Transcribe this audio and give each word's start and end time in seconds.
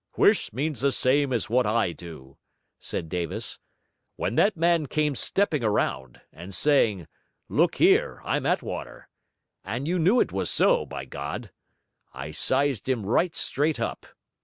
'Huish 0.17 0.51
means 0.51 0.81
the 0.81 0.91
same 0.91 1.31
as 1.31 1.47
what 1.47 1.67
I 1.67 1.91
do,' 1.91 2.35
said 2.79 3.07
Davis. 3.07 3.59
'When 4.15 4.33
that 4.33 4.57
man 4.57 4.87
came 4.87 5.13
stepping 5.13 5.63
around, 5.63 6.21
and 6.33 6.55
saying 6.55 7.07
"Look 7.47 7.75
here, 7.75 8.19
I'm 8.25 8.47
Attwater" 8.47 9.09
and 9.63 9.87
you 9.87 9.99
knew 9.99 10.19
it 10.19 10.31
was 10.31 10.49
so, 10.49 10.87
by 10.87 11.05
God! 11.05 11.51
I 12.15 12.31
sized 12.31 12.89
him 12.89 13.05
right 13.05 13.35
straight 13.35 13.79
up. 13.79 14.07